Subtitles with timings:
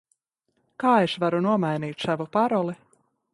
[0.83, 2.77] Kā es varu nomainīt savu paroli?